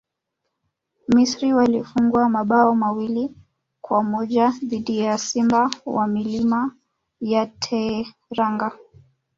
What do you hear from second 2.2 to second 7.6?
mabao mawili kwa moja dhidi ya simba wa milima ya